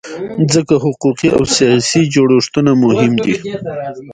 ځکه 0.53 0.73
حقوقي 0.85 1.29
او 1.37 1.43
سیاسي 1.55 2.01
جوړښتونه 2.13 2.71
مهم 2.83 3.11
دي. 3.23 3.35